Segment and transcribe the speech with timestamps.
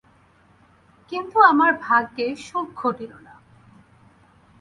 [1.11, 3.33] কিন্তু আমার ভাগ্যে সুখ ঘটিল না।